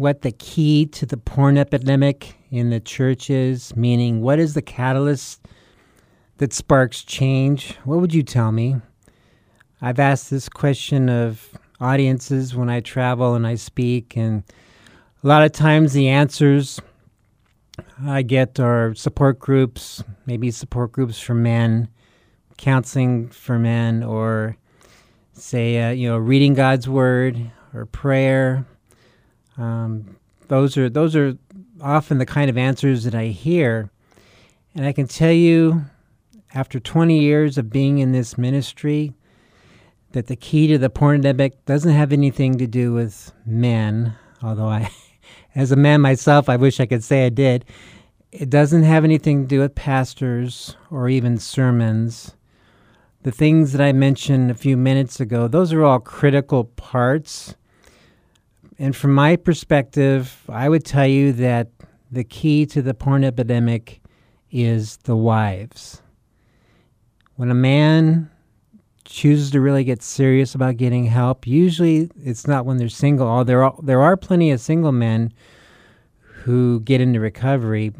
[0.00, 4.62] what the key to the porn epidemic in the church is, meaning what is the
[4.62, 5.46] catalyst
[6.38, 8.76] that sparks change, what would you tell me?
[9.82, 11.50] I've asked this question of
[11.82, 14.42] audiences when I travel and I speak, and
[15.22, 16.80] a lot of times the answers
[18.02, 21.90] I get are support groups, maybe support groups for men,
[22.56, 24.56] counseling for men, or
[25.34, 28.64] say, uh, you know, reading God's word or prayer.
[29.60, 30.16] Um,
[30.48, 31.36] those are those are
[31.80, 33.90] often the kind of answers that I hear,
[34.74, 35.84] and I can tell you,
[36.54, 39.12] after 20 years of being in this ministry,
[40.12, 44.68] that the key to the porn epidemic doesn't have anything to do with men, although
[44.68, 44.90] I,
[45.54, 47.64] as a man myself, I wish I could say I did.
[48.32, 52.34] It doesn't have anything to do with pastors or even sermons.
[53.22, 57.54] The things that I mentioned a few minutes ago, those are all critical parts.
[58.80, 61.68] And from my perspective, I would tell you that
[62.10, 64.00] the key to the porn epidemic
[64.50, 66.00] is the wives.
[67.36, 68.30] When a man
[69.04, 73.28] chooses to really get serious about getting help, usually it's not when they're single.
[73.28, 75.34] Oh, there are, there are plenty of single men
[76.22, 77.92] who get into recovery,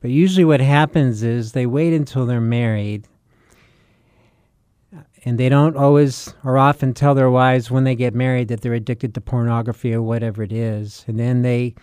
[0.00, 3.06] but usually what happens is they wait until they're married
[5.24, 8.74] and they don't always or often tell their wives when they get married that they're
[8.74, 11.04] addicted to pornography or whatever it is.
[11.06, 11.74] And then they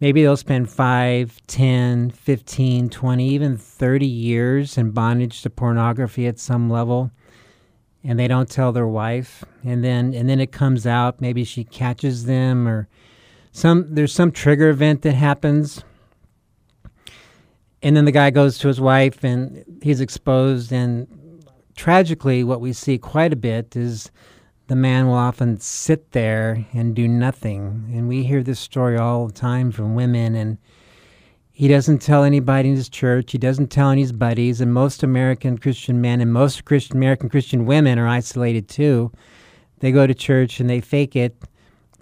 [0.00, 6.38] maybe they'll spend 5, 10, 15, 20, even 30 years in bondage to pornography at
[6.38, 7.10] some level.
[8.04, 9.44] And they don't tell their wife.
[9.64, 12.88] And then and then it comes out maybe she catches them or
[13.52, 15.82] some there's some trigger event that happens.
[17.82, 21.06] And then the guy goes to his wife and he's exposed and
[21.76, 24.10] tragically what we see quite a bit is
[24.66, 29.26] the man will often sit there and do nothing and we hear this story all
[29.26, 30.58] the time from women and
[31.56, 33.32] he doesn't tell anybody in his church.
[33.32, 34.60] He doesn't tell any his buddies.
[34.60, 39.10] And most American Christian men and most Christian, American Christian women are isolated too.
[39.78, 41.34] They go to church and they fake it.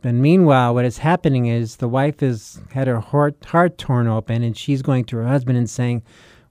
[0.03, 4.43] But meanwhile, what is happening is the wife has had her heart, heart torn open
[4.43, 6.03] and she's going to her husband and saying,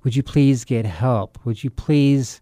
[0.05, 1.37] Would you please get help?
[1.43, 2.39] Would you please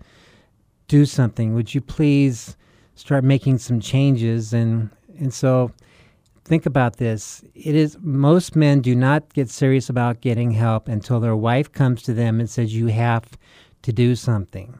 [0.91, 1.53] do something?
[1.53, 2.57] Would you please
[2.95, 4.51] start making some changes?
[4.51, 5.71] And, and so
[6.43, 7.45] think about this.
[7.55, 12.03] It is most men do not get serious about getting help until their wife comes
[12.03, 13.23] to them and says, You have
[13.83, 14.77] to do something.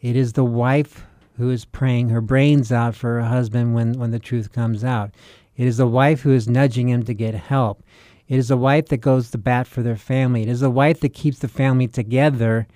[0.00, 1.06] It is the wife
[1.36, 5.12] who is praying her brains out for her husband when, when the truth comes out.
[5.56, 7.84] It is the wife who is nudging him to get help.
[8.26, 10.42] It is the wife that goes to bat for their family.
[10.42, 12.66] It is the wife that keeps the family together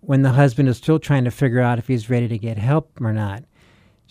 [0.00, 3.00] when the husband is still trying to figure out if he's ready to get help
[3.00, 3.44] or not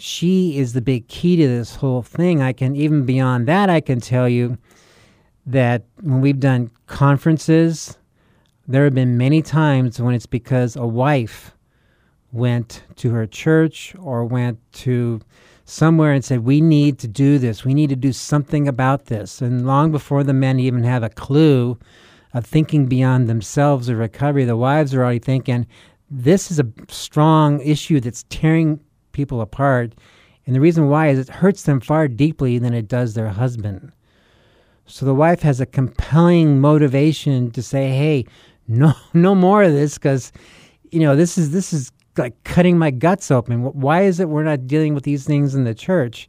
[0.02, 2.42] she is the big key to this whole thing.
[2.42, 4.58] I can even beyond that, I can tell you
[5.46, 7.98] that when we've done conferences,
[8.66, 11.54] there have been many times when it's because a wife
[12.32, 15.20] went to her church or went to
[15.66, 17.66] somewhere and said, We need to do this.
[17.66, 19.42] We need to do something about this.
[19.42, 21.78] And long before the men even have a clue
[22.34, 25.66] of thinking beyond themselves or recovery, the wives are already thinking,
[26.10, 28.80] This is a strong issue that's tearing
[29.12, 29.94] people apart.
[30.46, 33.92] And the reason why is it hurts them far deeply than it does their husband.
[34.86, 38.26] So the wife has a compelling motivation to say, "Hey,
[38.68, 40.32] no, no more of this, because
[40.92, 43.62] you know this is this is like cutting my guts open.
[43.62, 46.28] Why is it we're not dealing with these things in the church?"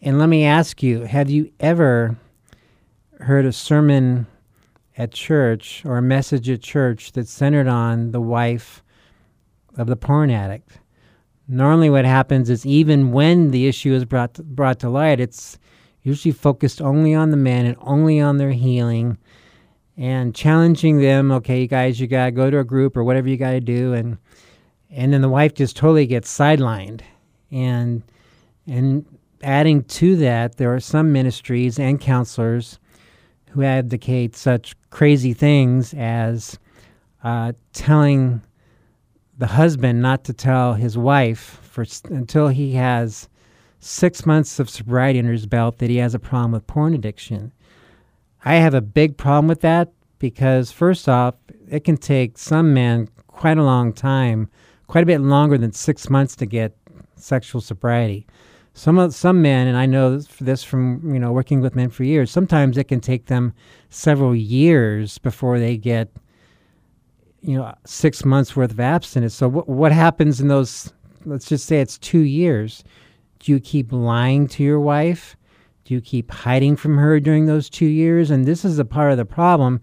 [0.00, 2.16] And let me ask you: Have you ever
[3.18, 4.26] heard a sermon
[4.96, 8.82] at church or a message at church that centered on the wife
[9.76, 10.78] of the porn addict?
[11.48, 15.58] normally what happens is even when the issue is brought to, brought to light, it's
[16.02, 19.18] usually focused only on the men and only on their healing
[19.96, 23.28] and challenging them okay you guys you got to go to a group or whatever
[23.28, 24.16] you got to do and
[24.90, 27.02] and then the wife just totally gets sidelined
[27.50, 28.02] and
[28.66, 29.04] and
[29.42, 32.78] adding to that there are some ministries and counselors
[33.52, 36.58] who advocate such crazy things as
[37.22, 38.40] uh, telling
[39.36, 43.28] the husband not to tell his wife for until he has
[43.78, 47.52] six months of sobriety under his belt that he has a problem with porn addiction.
[48.44, 51.34] I have a big problem with that because, first off,
[51.68, 54.48] it can take some men quite a long time,
[54.86, 56.76] quite a bit longer than six months to get
[57.16, 58.26] sexual sobriety.
[58.74, 62.04] Some some men, and I know this, this from you know working with men for
[62.04, 62.30] years.
[62.30, 63.52] Sometimes it can take them
[63.90, 66.08] several years before they get
[67.42, 69.34] you know six months worth of abstinence.
[69.34, 70.92] So what what happens in those?
[71.26, 72.82] Let's just say it's two years.
[73.40, 75.36] Do you keep lying to your wife?
[75.84, 78.30] Do you keep hiding from her during those two years?
[78.30, 79.80] And this is a part of the problem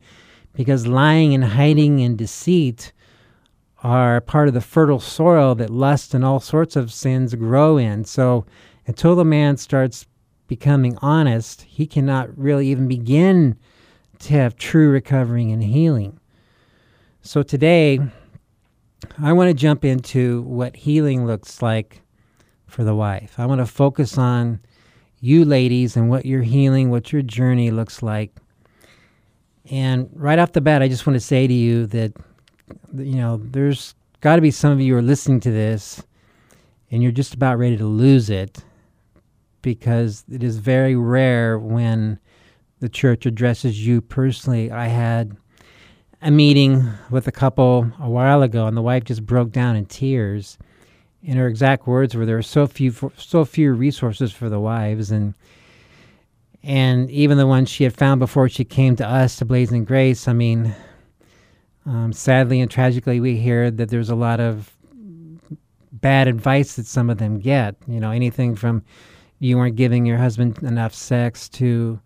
[0.53, 2.91] because lying and hiding and deceit
[3.83, 8.03] are part of the fertile soil that lust and all sorts of sins grow in.
[8.03, 8.45] So
[8.89, 10.07] until the man starts
[10.47, 13.55] becoming honest, he cannot really even begin
[14.17, 16.19] to have true recovering and healing.
[17.21, 17.99] So today,
[19.19, 22.01] I want to jump into what healing looks like
[22.65, 23.35] for the wife.
[23.37, 24.59] I want to focus on
[25.19, 28.35] you ladies and what your healing, what your journey looks like.
[29.69, 32.13] And right off the bat, I just want to say to you that,
[32.95, 36.01] you know, there's got to be some of you who are listening to this
[36.89, 38.63] and you're just about ready to lose it
[39.61, 42.19] because it is very rare when
[42.79, 44.71] the church addresses you personally.
[44.71, 45.35] I had
[46.21, 49.85] a meeting with a couple a while ago, and the wife just broke down in
[49.85, 50.57] tears.
[51.25, 55.11] And her exact words were, "There are so few, so few resources for the wives,
[55.11, 55.33] and
[56.63, 60.27] and even the ones she had found before she came to us to Blazing Grace.
[60.27, 60.75] I mean,
[61.85, 64.75] um, sadly and tragically, we hear that there's a lot of
[65.91, 67.75] bad advice that some of them get.
[67.87, 68.83] You know, anything from
[69.39, 71.99] you weren't giving your husband enough sex to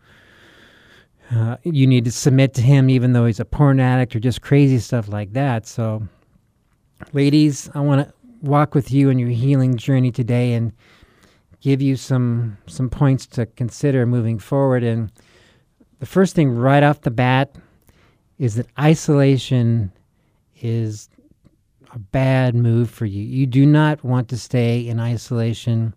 [1.31, 4.41] uh, you need to submit to him even though he's a porn addict or just
[4.41, 5.65] crazy stuff like that.
[5.65, 6.07] So,
[7.13, 10.73] ladies, I want to walk with you in your healing journey today and
[11.61, 14.83] give you some some points to consider moving forward.
[14.83, 15.11] And
[15.99, 17.55] the first thing right off the bat
[18.37, 19.91] is that isolation
[20.61, 21.09] is
[21.93, 23.23] a bad move for you.
[23.23, 25.93] You do not want to stay in isolation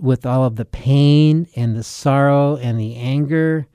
[0.00, 3.66] with all of the pain and the sorrow and the anger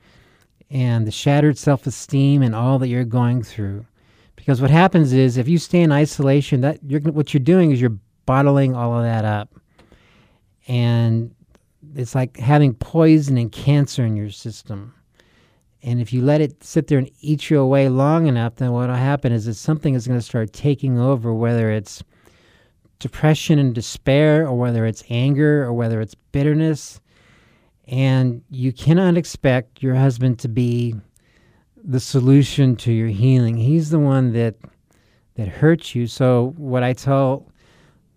[0.70, 3.86] and the shattered self esteem and all that you're going through.
[4.36, 7.80] Because what happens is if you stay in isolation, that you're what you're doing is
[7.80, 9.54] you're bottling all of that up.
[10.66, 11.34] And
[11.94, 14.94] it's like having poison and cancer in your system.
[15.82, 18.88] And if you let it sit there and eat you away long enough, then what
[18.88, 22.02] will happen is that something is going to start taking over, whether it's
[22.98, 27.00] depression and despair, or whether it's anger, or whether it's bitterness.
[27.86, 30.94] And you cannot expect your husband to be
[31.82, 33.56] the solution to your healing.
[33.56, 34.56] He's the one that
[35.34, 36.06] that hurts you.
[36.06, 37.46] So what I tell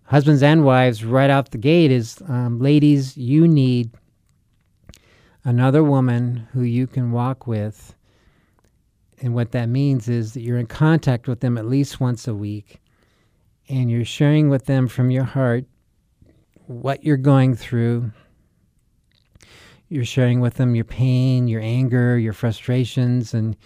[0.04, 3.90] husbands and wives right out the gate is, um, ladies, you need
[5.44, 7.94] another woman who you can walk with.
[9.20, 12.34] And what that means is that you're in contact with them at least once a
[12.34, 12.80] week
[13.68, 15.64] and you're sharing with them from your heart
[16.66, 18.12] what you're going through.
[19.88, 23.56] You're sharing with them your pain, your anger, your frustrations, and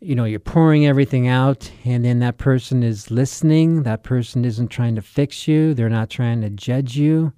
[0.00, 3.82] you know, you're pouring everything out, and then that person is listening.
[3.84, 7.32] That person isn't trying to fix you, they're not trying to judge you.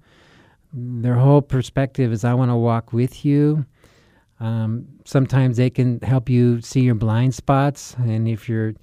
[0.73, 3.65] Their whole perspective is, I want to walk with you.
[4.39, 8.73] Um, sometimes they can help you see your blind spots, and if you're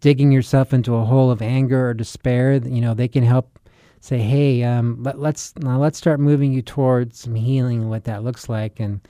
[0.00, 3.58] digging yourself into a hole of anger or despair, you know, they can help
[4.00, 8.04] say, "Hey, um, let, let's now let's start moving you towards some healing and what
[8.04, 9.00] that looks like." And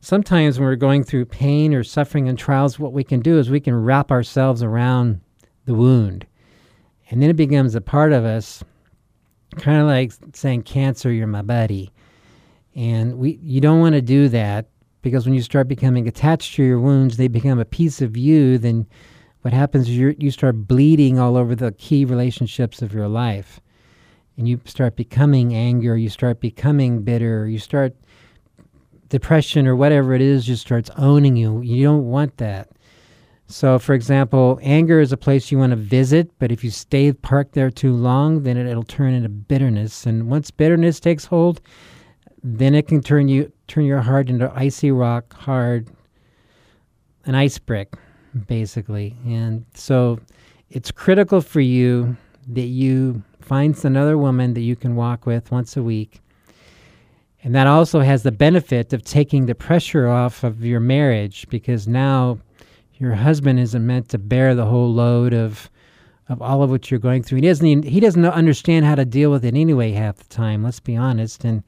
[0.00, 3.50] sometimes when we're going through pain or suffering and trials, what we can do is
[3.50, 5.20] we can wrap ourselves around
[5.66, 6.26] the wound,
[7.10, 8.62] and then it becomes a part of us,
[9.56, 11.90] kind of like saying, "Cancer, you're my buddy,"
[12.74, 14.68] and we you don't want to do that
[15.02, 18.58] because when you start becoming attached to your wounds, they become a piece of you.
[18.58, 18.86] Then
[19.42, 23.60] what happens is you you start bleeding all over the key relationships of your life.
[24.36, 27.94] And you start becoming anger you start becoming bitter you start
[29.08, 31.60] depression or whatever it is just starts owning you.
[31.60, 32.68] You don't want that.
[33.46, 37.12] So for example anger is a place you want to visit but if you stay
[37.12, 40.06] parked there too long then it, it'll turn into bitterness.
[40.06, 41.60] And once bitterness takes hold
[42.42, 45.90] then it can turn you turn your heart into icy rock hard
[47.26, 47.94] an ice brick
[48.46, 50.18] basically and so
[50.70, 55.76] it's critical for you that you find another woman that you can walk with once
[55.76, 56.20] a week
[57.42, 61.88] and that also has the benefit of taking the pressure off of your marriage because
[61.88, 62.38] now
[62.94, 65.70] your husband isn't meant to bear the whole load of
[66.28, 67.36] of all of what you're going through.
[67.36, 70.62] He doesn't even, he doesn't understand how to deal with it anyway half the time.
[70.62, 71.44] Let's be honest.
[71.44, 71.64] And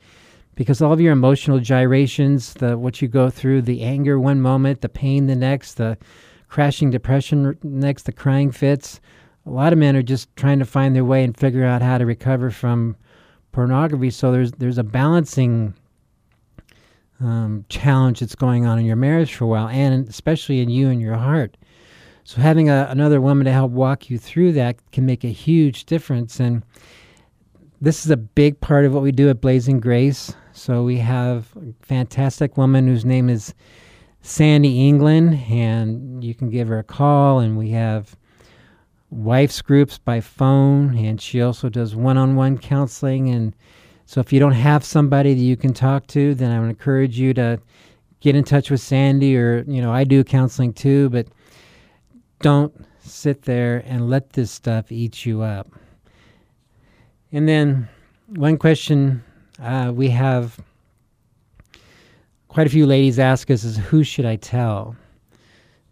[0.55, 4.81] because all of your emotional gyrations, the what you go through, the anger one moment,
[4.81, 5.99] the pain the next, the
[6.53, 9.01] crashing depression next, the crying fits.
[9.47, 11.97] A lot of men are just trying to find their way and figure out how
[11.97, 12.95] to recover from
[13.53, 14.11] pornography.
[14.11, 15.73] So there's there's a balancing
[17.21, 20.91] um, challenge that's going on in your marriage for a while, and especially in you
[20.91, 21.57] and your heart.
[22.25, 25.87] So having a, another woman to help walk you through that can make a huge
[25.87, 26.39] difference.
[26.39, 26.63] And
[27.81, 30.35] this is a big part of what we do at Blazing Grace.
[30.53, 33.55] So we have a fantastic woman whose name is
[34.23, 37.41] Sandy England, and you can give her a call.
[37.41, 38.17] And we have
[39.11, 43.29] wife's groups by phone, and she also does one-on-one counseling.
[43.29, 43.55] And
[44.07, 47.19] so if you don't have somebody that you can talk to, then I would encourage
[47.19, 47.61] you to
[48.21, 51.27] get in touch with Sandy, or you know I do counseling too, but
[52.41, 55.69] don't sit there and let this stuff eat you up.
[57.33, 57.89] And then
[58.29, 59.25] one question
[59.61, 60.59] uh, we have
[62.53, 64.95] quite a few ladies ask us is who should I tell?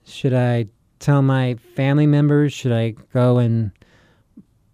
[0.05, 0.67] Should I
[0.99, 2.53] tell my family members?
[2.53, 3.71] Should I go and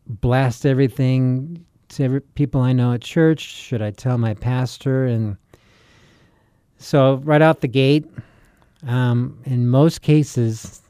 [0.08, 3.40] blast everything to every, people I know at church?
[3.40, 5.06] Should I tell my pastor?
[5.06, 5.36] And
[6.78, 8.04] so, right out the gate,
[8.88, 10.82] um, in most cases,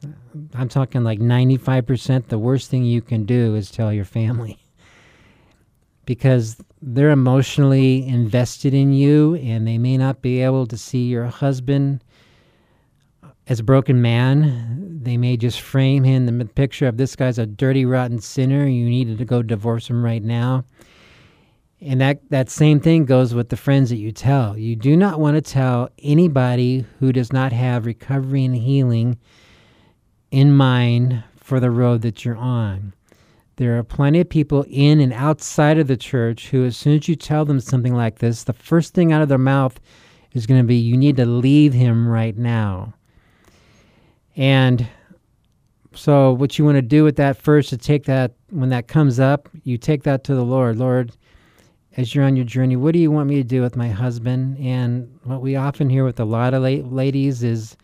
[0.55, 4.57] I'm talking like 95%, the worst thing you can do is tell your family
[6.05, 11.25] because they're emotionally invested in you and they may not be able to see your
[11.25, 12.03] husband
[13.47, 14.99] as a broken man.
[15.01, 18.67] They may just frame him in the picture of this guy's a dirty, rotten sinner.
[18.67, 20.65] You needed to go divorce him right now.
[21.79, 24.57] And that, that same thing goes with the friends that you tell.
[24.57, 29.19] You do not want to tell anybody who does not have recovery and healing
[30.31, 32.93] in mind for the road that you're on.
[33.57, 37.07] There are plenty of people in and outside of the church who, as soon as
[37.07, 39.79] you tell them something like this, the first thing out of their mouth
[40.33, 42.93] is going to be, You need to leave him right now.
[44.35, 44.87] And
[45.95, 49.19] so, what you want to do with that first is take that, when that comes
[49.19, 50.77] up, you take that to the Lord.
[50.77, 51.11] Lord,
[51.97, 54.59] as you're on your journey, what do you want me to do with my husband?
[54.59, 57.75] And what we often hear with a lot of la- ladies is,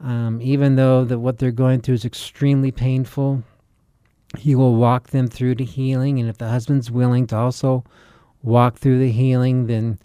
[0.00, 3.42] um, even though that what they're going through is extremely painful,
[4.36, 6.18] he will walk them through to healing.
[6.18, 7.84] And if the husband's willing to also
[8.42, 9.98] walk through the healing, then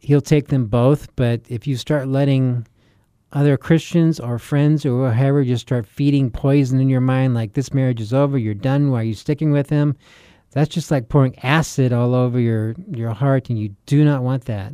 [0.00, 1.14] he'll take them both.
[1.16, 2.66] But if you start letting
[3.32, 7.74] other Christians or friends or whoever just start feeding poison in your mind, like this
[7.74, 9.96] marriage is over, you're done, why are you sticking with him?
[10.52, 14.46] That's just like pouring acid all over your, your heart, and you do not want
[14.46, 14.72] that.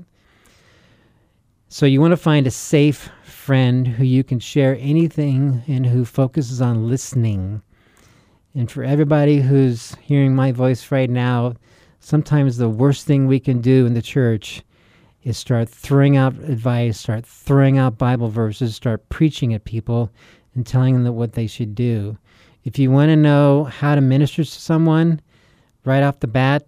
[1.68, 6.04] So you want to find a safe friend who you can share anything and who
[6.06, 7.60] focuses on listening.
[8.56, 11.54] And for everybody who's hearing my voice right now,
[12.00, 14.62] sometimes the worst thing we can do in the church
[15.22, 20.10] is start throwing out advice, start throwing out Bible verses, start preaching at people
[20.54, 22.16] and telling them what they should do.
[22.64, 25.20] If you want to know how to minister to someone
[25.84, 26.66] right off the bat,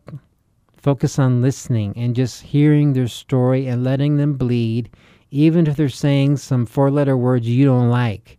[0.78, 4.88] Focus on listening and just hearing their story and letting them bleed,
[5.30, 8.37] even if they're saying some four letter words you don't like.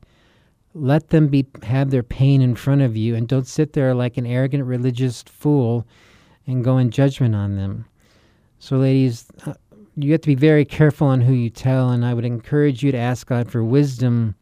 [0.74, 4.18] Let them be have their pain in front of you and don't sit there like
[4.18, 5.88] an arrogant religious fool
[6.46, 7.86] and go in judgment on them.
[8.60, 9.54] So, ladies, uh,
[9.96, 12.92] you have to be very careful on who you tell, and I would encourage you
[12.92, 14.36] to ask God for wisdom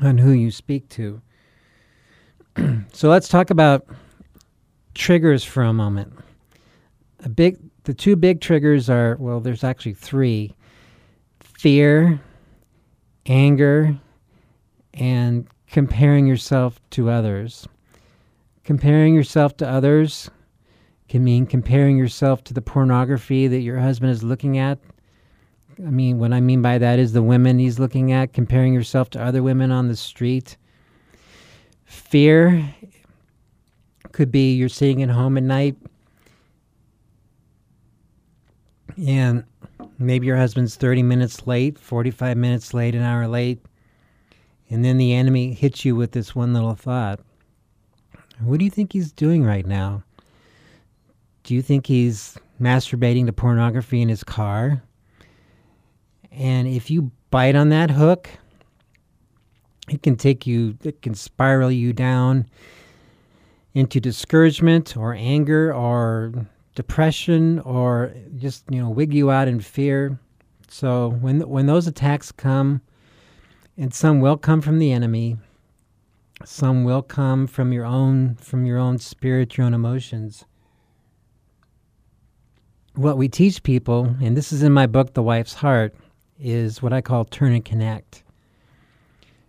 [0.00, 1.20] on who you speak to.
[2.92, 3.86] so, let's talk about
[4.94, 6.12] triggers for a moment
[7.24, 10.54] a big the two big triggers are well there's actually three
[11.40, 12.20] fear
[13.26, 13.96] anger
[14.94, 17.66] and comparing yourself to others.
[18.64, 20.30] Comparing yourself to others
[21.08, 24.78] can mean comparing yourself to the pornography that your husband is looking at.
[25.78, 29.08] I mean what i mean by that is the women he's looking at comparing yourself
[29.10, 30.56] to other women on the street.
[31.84, 32.74] Fear
[34.12, 35.76] could be you're sitting at home at night
[39.06, 39.44] and
[39.98, 43.60] maybe your husband's 30 minutes late, 45 minutes late, an hour late,
[44.70, 47.20] and then the enemy hits you with this one little thought.
[48.40, 50.04] What do you think he's doing right now?
[51.42, 54.82] Do you think he's masturbating to pornography in his car?
[56.30, 58.30] And if you bite on that hook,
[59.88, 62.46] it can take you, it can spiral you down
[63.74, 66.46] into discouragement or anger or
[66.76, 70.18] depression or just, you know, wig you out in fear.
[70.68, 72.80] So when, when those attacks come,
[73.80, 75.38] and some will come from the enemy,
[76.44, 80.44] some will come from your own from your own spirit, your own emotions.
[82.94, 85.94] What we teach people, and this is in my book, The Wife's Heart,
[86.38, 88.22] is what I call turn and connect.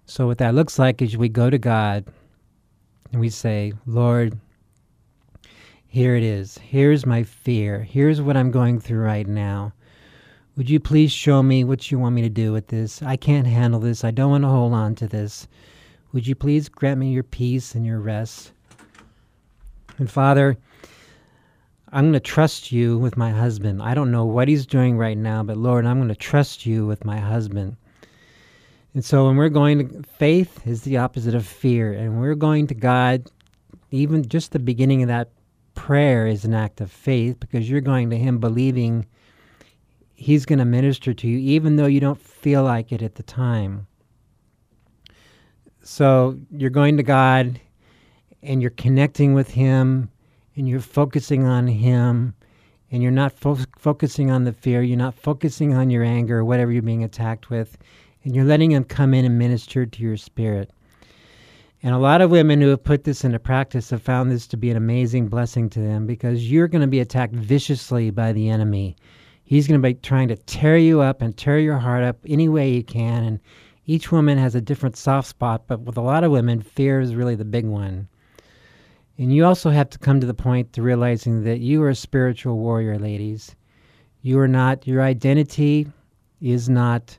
[0.06, 2.06] So, what that looks like is we go to God
[3.12, 4.40] and we say, Lord,
[5.88, 6.58] here it is.
[6.58, 7.82] Here's my fear.
[7.82, 9.74] Here's what I'm going through right now.
[10.62, 13.02] Would you please show me what you want me to do with this?
[13.02, 14.04] I can't handle this.
[14.04, 15.48] I don't want to hold on to this.
[16.14, 18.52] Would you please grant me your peace and your rest?
[19.98, 20.56] And Father,
[21.92, 23.82] I'm going to trust you with my husband.
[23.82, 26.86] I don't know what he's doing right now, but Lord, I'm going to trust you
[26.86, 27.76] with my husband.
[28.94, 32.68] And so when we're going to faith is the opposite of fear, and we're going
[32.68, 33.28] to God,
[33.90, 35.32] even just the beginning of that
[35.74, 39.08] prayer is an act of faith because you're going to him believing
[40.22, 43.24] he's going to minister to you even though you don't feel like it at the
[43.24, 43.88] time.
[45.84, 47.60] So you're going to God
[48.44, 50.10] and you're connecting with him
[50.56, 52.36] and you're focusing on him
[52.92, 56.46] and you're not fo- focusing on the fear, you're not focusing on your anger or
[56.46, 57.78] whatever you're being attacked with
[58.24, 60.72] and you're letting Him come in and minister to your spirit.
[61.84, 64.58] And a lot of women who have put this into practice have found this to
[64.58, 68.50] be an amazing blessing to them because you're going to be attacked viciously by the
[68.50, 68.96] enemy.
[69.52, 72.48] He's going to be trying to tear you up and tear your heart up any
[72.48, 73.26] way he can.
[73.26, 73.40] And
[73.86, 77.16] each woman has a different soft spot, but with a lot of women, fear is
[77.16, 78.08] really the big one.
[79.18, 81.96] And you also have to come to the point to realizing that you are a
[81.96, 83.54] spiritual warrior, ladies.
[84.22, 85.86] You are not, your identity
[86.40, 87.18] is not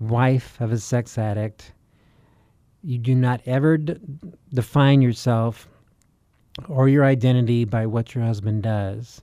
[0.00, 1.70] wife of a sex addict.
[2.82, 3.94] You do not ever d-
[4.52, 5.68] define yourself
[6.68, 9.22] or your identity by what your husband does.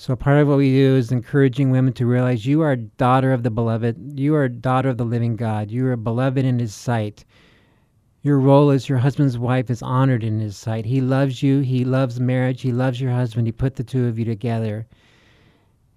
[0.00, 3.42] So, part of what we do is encouraging women to realize you are daughter of
[3.42, 4.16] the beloved.
[4.16, 5.72] You are daughter of the living God.
[5.72, 7.24] You are beloved in his sight.
[8.22, 10.84] Your role as your husband's wife is honored in his sight.
[10.84, 11.58] He loves you.
[11.62, 12.62] He loves marriage.
[12.62, 13.48] He loves your husband.
[13.48, 14.86] He put the two of you together.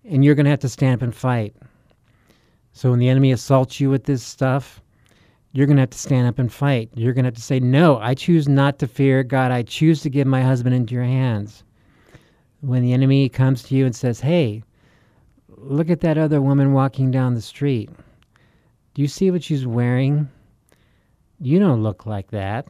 [0.04, 1.56] And you're going to have to stand up and fight.
[2.74, 4.82] So when the enemy assaults you with this stuff,
[5.54, 6.90] you're going to have to stand up and fight.
[6.96, 9.52] You're going to have to say, No, I choose not to fear God.
[9.52, 11.64] I choose to give my husband into your hands.
[12.62, 14.63] When the enemy comes to you and says, Hey,
[15.50, 17.89] look at that other woman walking down the street.
[18.93, 20.30] Do you see what she's wearing?
[21.39, 22.67] You don't look like that.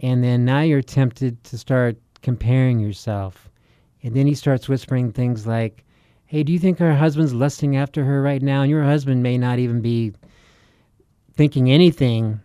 [0.00, 3.50] And then now you're tempted to start comparing yourself.
[4.02, 5.84] And then he starts whispering things like,
[6.26, 8.62] Hey, do you think her husband's lusting after her right now?
[8.62, 10.12] And your husband may not even be
[11.34, 12.40] thinking anything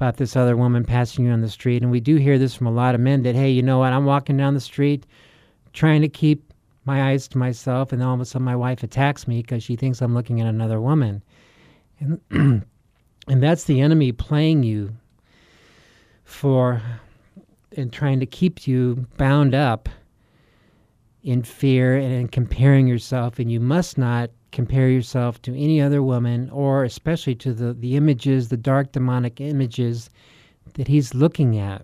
[0.00, 1.82] about this other woman passing you on the street.
[1.82, 3.92] And we do hear this from a lot of men that, hey, you know what?
[3.92, 5.04] I'm walking down the street
[5.74, 6.54] trying to keep
[6.86, 9.76] my eyes to myself, and all of a sudden my wife attacks me because she
[9.76, 11.22] thinks I'm looking at another woman.
[11.98, 14.96] And, and that's the enemy playing you
[16.24, 16.80] for
[17.76, 19.90] and trying to keep you bound up
[21.22, 26.02] in fear and in comparing yourself, and you must not compare yourself to any other
[26.02, 30.10] woman or especially to the, the images, the dark demonic images
[30.74, 31.82] that he's looking at.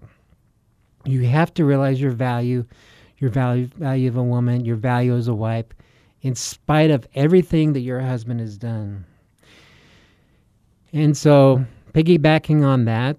[1.04, 2.64] You have to realize your value,
[3.18, 5.66] your value value of a woman, your value as a wife,
[6.22, 9.04] in spite of everything that your husband has done.
[10.92, 13.16] And so, piggybacking on that,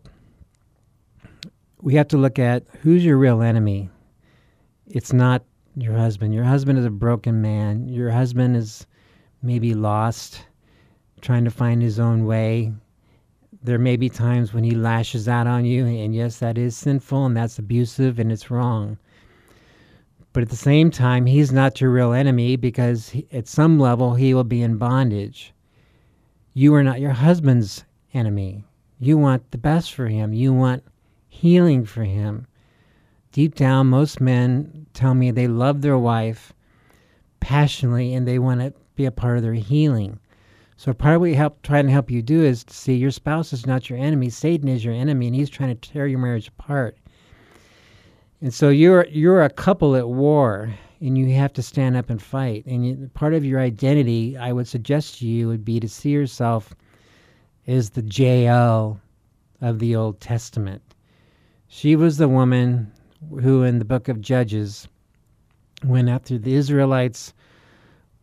[1.81, 3.89] we have to look at who's your real enemy.
[4.87, 5.43] It's not
[5.77, 6.33] your husband.
[6.33, 7.87] Your husband is a broken man.
[7.87, 8.87] Your husband is
[9.43, 10.45] maybe lost,
[11.21, 12.73] trying to find his own way.
[13.61, 17.25] There may be times when he lashes out on you, and yes, that is sinful
[17.25, 18.97] and that's abusive and it's wrong.
[20.33, 24.15] But at the same time, he's not your real enemy because he, at some level
[24.15, 25.53] he will be in bondage.
[26.53, 28.63] You are not your husband's enemy.
[28.99, 30.83] You want the best for him, you want
[31.27, 32.47] healing for him.
[33.37, 36.53] Deep down, most men tell me they love their wife
[37.39, 40.19] passionately and they want to be a part of their healing.
[40.75, 43.11] So part of what we help try and help you do is to see your
[43.11, 44.31] spouse is not your enemy.
[44.31, 46.97] Satan is your enemy, and he's trying to tear your marriage apart.
[48.41, 52.19] And so you're you're a couple at war, and you have to stand up and
[52.19, 52.65] fight.
[52.65, 56.09] And you, part of your identity, I would suggest to you, would be to see
[56.09, 56.73] yourself
[57.67, 58.99] as the Jael
[59.61, 60.81] of the Old Testament.
[61.67, 62.91] She was the woman
[63.41, 64.87] who, in the book of Judges,
[65.83, 67.33] when after the Israelites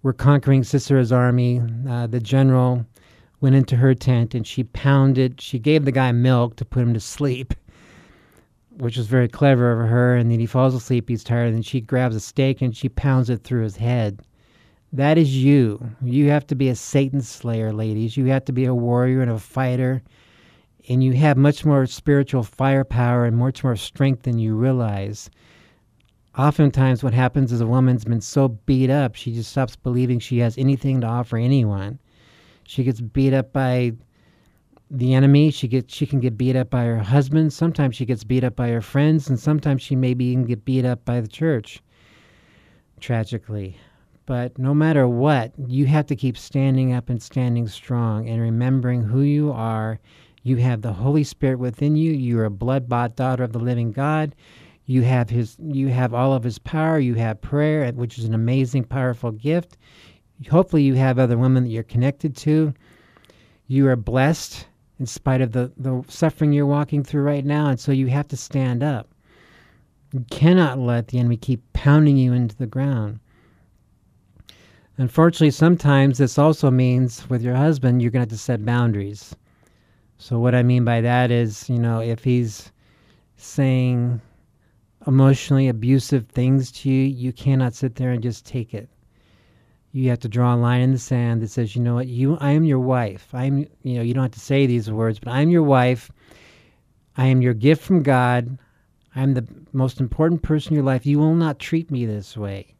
[0.02, 2.84] were conquering Sisera's army, uh, the general
[3.40, 6.94] went into her tent and she pounded, she gave the guy milk to put him
[6.94, 7.54] to sleep,
[8.78, 10.16] which was very clever of her.
[10.16, 13.30] And then he falls asleep, he's tired, and she grabs a stake and she pounds
[13.30, 14.20] it through his head.
[14.92, 15.84] That is you.
[16.02, 18.16] You have to be a Satan slayer, ladies.
[18.16, 20.02] You have to be a warrior and a fighter.
[20.88, 25.30] And you have much more spiritual firepower and much more strength than you realize.
[26.36, 30.38] Oftentimes what happens is a woman's been so beat up she just stops believing she
[30.38, 31.98] has anything to offer anyone.
[32.64, 33.92] She gets beat up by
[34.90, 35.50] the enemy.
[35.50, 37.52] She gets she can get beat up by her husband.
[37.52, 40.84] Sometimes she gets beat up by her friends and sometimes she maybe even get beat
[40.84, 41.82] up by the church
[43.00, 43.78] tragically.
[44.26, 49.02] But no matter what you have to keep standing up and standing strong and remembering
[49.02, 50.00] who you are
[50.44, 53.90] you have the holy spirit within you you're a blood bought daughter of the living
[53.90, 54.34] god
[54.86, 58.34] you have his you have all of his power, you have prayer, which is an
[58.34, 59.78] amazing powerful gift.
[60.50, 62.74] Hopefully you have other women that you're connected to.
[63.66, 64.66] You are blessed
[65.00, 68.28] in spite of the, the suffering you're walking through right now, and so you have
[68.28, 69.08] to stand up.
[70.12, 73.20] You cannot let the enemy keep pounding you into the ground.
[74.98, 79.34] Unfortunately, sometimes this also means with your husband, you're going to have to set boundaries.
[80.24, 82.72] So, what I mean by that is, you know, if he's
[83.36, 84.22] saying
[85.06, 88.88] emotionally abusive things to you, you cannot sit there and just take it.
[89.92, 92.38] You have to draw a line in the sand that says, you know what, you
[92.40, 93.28] I am your wife.
[93.34, 96.10] I'm you know, you don't have to say these words, but I'm your wife.
[97.18, 98.56] I am your gift from God.
[99.14, 101.04] I'm the most important person in your life.
[101.04, 102.74] You will not treat me this way.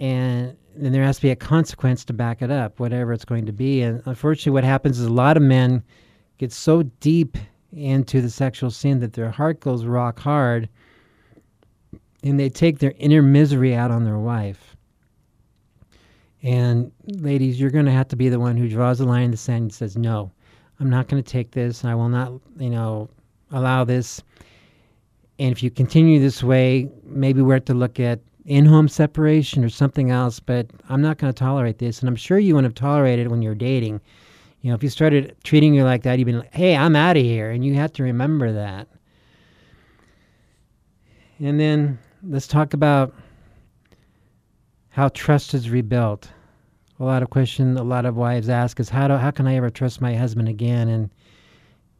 [0.00, 3.46] And then there has to be a consequence to back it up, whatever it's going
[3.46, 3.82] to be.
[3.82, 5.84] And unfortunately, what happens is a lot of men
[6.38, 7.36] get so deep
[7.72, 10.68] into the sexual sin that their heart goes rock hard
[12.22, 14.76] and they take their inner misery out on their wife.
[16.42, 19.30] And ladies, you're going to have to be the one who draws the line in
[19.30, 20.30] the sand and says, "No,
[20.78, 21.84] I'm not going to take this.
[21.84, 23.08] I will not, you know,
[23.50, 24.22] allow this."
[25.38, 30.10] And if you continue this way, maybe we're to look at in-home separation or something
[30.10, 30.38] else.
[30.38, 33.30] But I'm not going to tolerate this, and I'm sure you wouldn't have tolerated it
[33.30, 34.02] when you're dating.
[34.64, 37.18] You know, if you started treating you like that, you'd be like, "Hey, I'm out
[37.18, 38.88] of here," and you have to remember that.
[41.38, 43.14] And then let's talk about
[44.88, 46.30] how trust is rebuilt.
[46.98, 49.56] A lot of question a lot of wives ask is how do how can I
[49.56, 50.88] ever trust my husband again?
[50.88, 51.10] And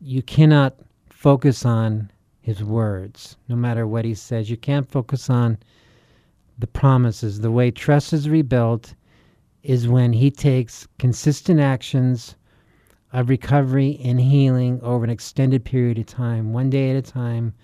[0.01, 0.75] you cannot
[1.11, 4.49] focus on his words, no matter what he says.
[4.49, 5.59] You can't focus on
[6.59, 7.41] the promises.
[7.41, 8.95] The way trust is rebuilt
[9.63, 12.37] is when he takes consistent actions
[13.15, 17.55] of recovery and healing over an extended period of time, one day at a time,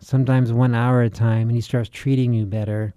[0.00, 2.94] sometimes one hour at a time, and he starts treating you better.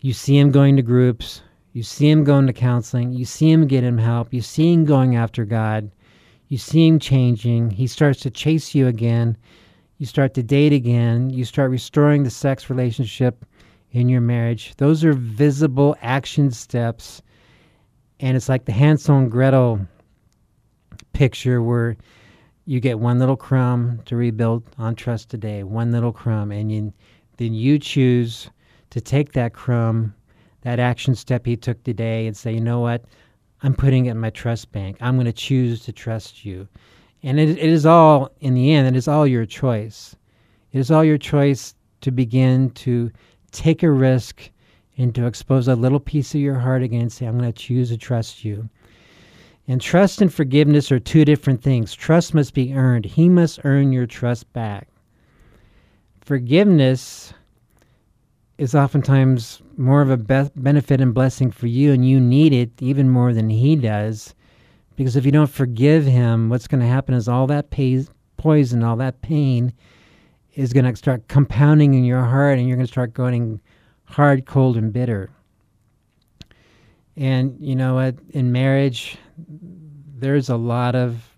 [0.00, 3.66] You see him going to groups, you see him going to counseling, you see him
[3.66, 5.90] getting help, you see him going after God,
[6.46, 7.70] you see him changing.
[7.70, 9.36] He starts to chase you again.
[9.98, 11.30] You start to date again.
[11.30, 13.44] You start restoring the sex relationship
[13.90, 14.74] in your marriage.
[14.76, 17.22] Those are visible action steps.
[18.20, 19.80] And it's like the Hansel and Gretel
[21.16, 21.96] picture where
[22.66, 26.92] you get one little crumb to rebuild on trust today, one little crumb, and you,
[27.38, 28.50] then you choose
[28.90, 30.14] to take that crumb,
[30.60, 33.06] that action step he took today, and say, you know what,
[33.62, 34.98] I'm putting it in my trust bank.
[35.00, 36.68] I'm going to choose to trust you,
[37.22, 38.86] and it, it is all in the end.
[38.86, 40.14] It is all your choice.
[40.72, 43.10] It is all your choice to begin to
[43.52, 44.50] take a risk
[44.98, 47.58] and to expose a little piece of your heart again and say, I'm going to
[47.58, 48.68] choose to trust you.
[49.68, 51.94] And trust and forgiveness are two different things.
[51.94, 54.88] Trust must be earned, He must earn your trust back.
[56.20, 57.32] Forgiveness
[58.58, 62.70] is oftentimes more of a be- benefit and blessing for you, and you need it
[62.80, 64.34] even more than He does.
[64.94, 67.70] Because if you don't forgive Him, what's going to happen is all that
[68.36, 69.72] poison, all that pain
[70.54, 73.60] is going to start compounding in your heart, and you're going to start going
[74.04, 75.28] hard, cold, and bitter.
[77.16, 78.16] And you know what?
[78.30, 79.16] In marriage,
[80.18, 81.36] there's a lot of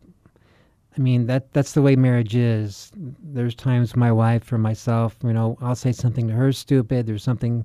[0.97, 2.91] I mean that that's the way marriage is.
[2.97, 7.23] There's times my wife or myself, you know, I'll say something to her stupid, there's
[7.23, 7.65] something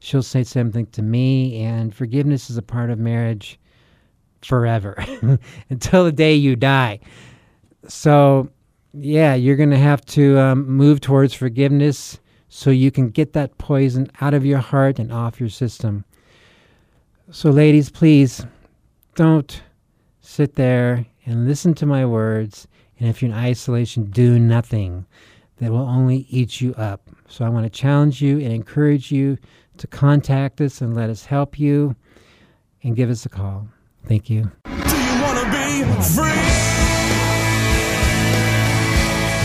[0.00, 3.58] she'll say something to me and forgiveness is a part of marriage
[4.42, 5.02] forever
[5.70, 7.00] until the day you die.
[7.88, 8.50] So,
[8.92, 14.10] yeah, you're to have to um, move towards forgiveness so you can get that poison
[14.20, 16.04] out of your heart and off your system.
[17.34, 18.46] So, ladies, please
[19.16, 19.60] don't
[20.20, 22.68] sit there and listen to my words.
[23.00, 25.04] And if you're in isolation, do nothing
[25.56, 27.10] that will only eat you up.
[27.26, 29.36] So I want to challenge you and encourage you
[29.78, 31.96] to contact us and let us help you
[32.84, 33.66] and give us a call.
[34.06, 34.52] Thank you.
[34.64, 36.30] Do you wanna be free?